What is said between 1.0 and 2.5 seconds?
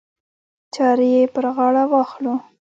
یې پر غاړه واخلو.